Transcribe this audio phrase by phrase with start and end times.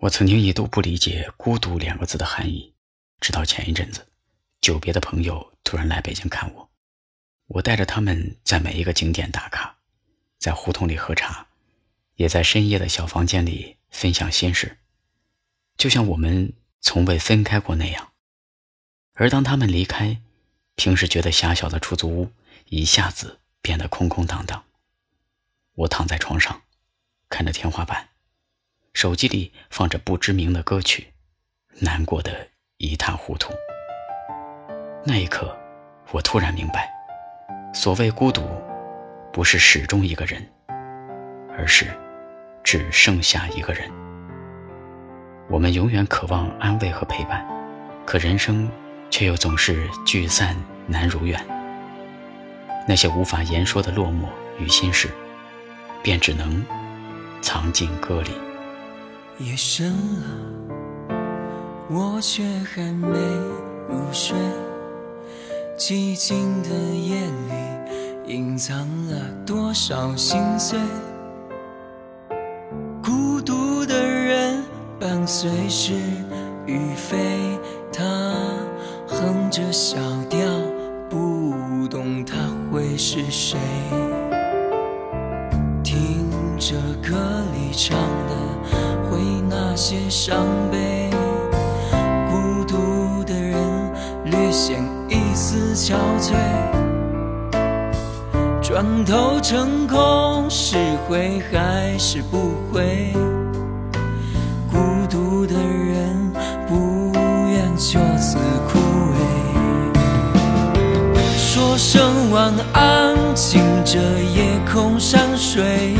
[0.00, 2.72] 我曾经一度不理解“孤独”两个字的含义，
[3.20, 4.06] 直到前一阵子，
[4.58, 6.70] 久别的朋友突然来北京看我，
[7.48, 9.76] 我带着他们在每一个景点打卡，
[10.38, 11.48] 在胡同里喝茶，
[12.14, 14.78] 也在深夜的小房间里分享心事，
[15.76, 18.12] 就像我们从未分开过那样。
[19.12, 20.22] 而当他们离开，
[20.76, 22.32] 平时觉得狭小的出租屋
[22.70, 24.64] 一下子变得空空荡荡。
[25.74, 26.62] 我躺在床上，
[27.28, 28.08] 看着天花板。
[28.92, 31.06] 手机里放着不知名的歌曲，
[31.78, 33.52] 难过的一塌糊涂。
[35.04, 35.56] 那一刻，
[36.10, 36.90] 我突然明白，
[37.72, 38.42] 所谓孤独，
[39.32, 40.44] 不是始终一个人，
[41.56, 41.86] 而是
[42.62, 43.90] 只剩下一个人。
[45.48, 47.46] 我们永远渴望安慰和陪伴，
[48.04, 48.68] 可人生
[49.08, 51.40] 却又总是聚散难如愿。
[52.86, 54.28] 那些无法言说的落寞
[54.58, 55.08] 与心事，
[56.02, 56.64] 便只能
[57.40, 58.30] 藏进歌里。
[59.42, 59.90] 夜深
[60.20, 61.16] 了，
[61.88, 62.44] 我却
[62.74, 63.08] 还没
[63.88, 64.36] 入睡。
[65.78, 70.78] 寂静的夜里，隐藏了多少心碎？
[73.02, 74.62] 孤独的人
[75.00, 75.94] 伴随是
[76.66, 77.58] 与非，
[77.90, 78.04] 他
[79.08, 79.96] 哼着小
[80.28, 80.38] 调，
[81.08, 82.36] 不懂他
[82.70, 83.58] 会是谁。
[85.82, 86.28] 听
[86.58, 87.16] 着歌
[87.54, 87.96] 里唱
[88.28, 88.49] 的。
[89.80, 91.08] 些伤悲，
[92.28, 93.56] 孤独的人
[94.26, 94.78] 略显
[95.08, 96.34] 一丝憔悴。
[98.60, 100.76] 转头成空，是
[101.08, 103.14] 回还是不回？
[104.70, 104.76] 孤
[105.08, 106.30] 独的人
[106.68, 107.12] 不
[107.48, 108.36] 愿就此
[108.68, 108.78] 枯
[109.14, 109.16] 萎。
[111.38, 115.94] 说声晚安，敬着夜空山水，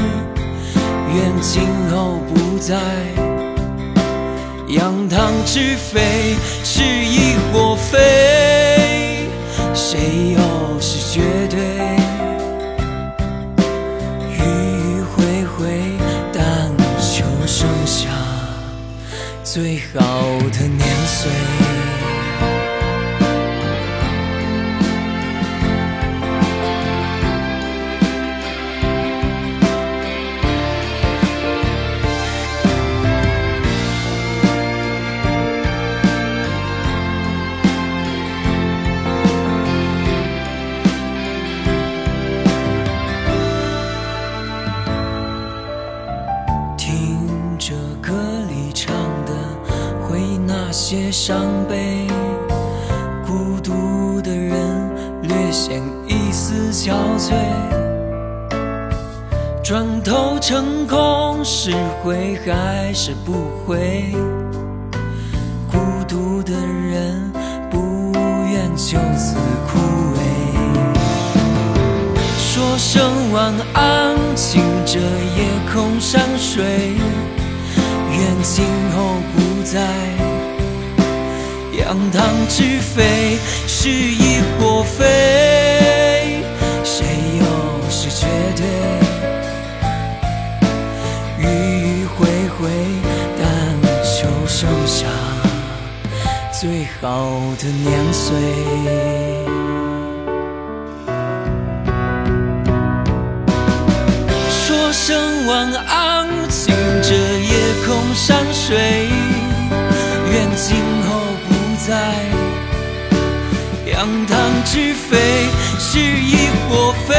[1.15, 2.77] 愿今后不再。
[4.71, 9.27] 扬汤止沸，是亦或非？
[9.75, 11.59] 谁又是绝对？
[14.39, 15.59] 迂迂回回，
[16.33, 18.11] 但求剩下
[19.43, 19.99] 最好
[20.53, 21.60] 的年岁。
[50.71, 52.07] 那些伤悲，
[53.27, 57.35] 孤独的人略显一丝憔悴。
[59.65, 61.73] 转头成空，是
[62.05, 63.33] 回还是不
[63.67, 64.15] 回？
[65.69, 65.77] 孤
[66.07, 67.33] 独的人
[67.69, 68.13] 不
[68.49, 69.35] 愿就此
[69.67, 69.81] 枯
[70.15, 70.21] 萎。
[72.39, 76.63] 说声晚安，敬着夜空山水，
[78.13, 78.65] 愿今
[78.95, 80.30] 后不再。
[81.91, 83.37] 扬汤止沸，
[83.67, 86.45] 是亦或非？
[86.85, 87.05] 谁
[87.41, 88.65] 又是绝对？
[91.41, 92.71] 迂迂回回，
[93.37, 93.45] 但
[94.05, 95.05] 求剩下
[96.53, 98.39] 最好的年岁。
[104.53, 107.51] 说声晚安，敬着夜
[107.85, 109.00] 空山水，
[114.73, 115.49] 是非，
[115.81, 117.13] 是亦或非？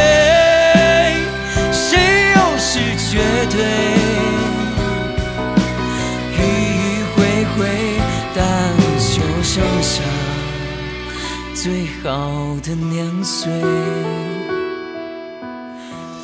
[1.74, 2.00] 谁
[2.34, 2.80] 又是
[3.10, 3.20] 绝
[3.50, 3.60] 对？
[6.38, 6.40] 迂
[6.80, 6.82] 迂
[7.14, 7.20] 回
[7.58, 7.60] 回，
[8.34, 8.40] 但
[9.02, 9.12] 求
[9.44, 10.02] 剩下
[11.54, 13.52] 最好的年岁。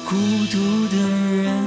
[0.05, 0.15] 孤
[0.49, 0.95] 独的
[1.44, 1.66] 人。